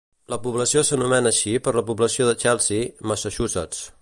La 0.33 0.37
població 0.45 0.81
s'anomena 0.87 1.33
així 1.33 1.53
per 1.67 1.75
la 1.77 1.85
població 1.91 2.31
de 2.31 2.35
Chelsea, 2.45 2.91
Massachusetts. 3.13 3.89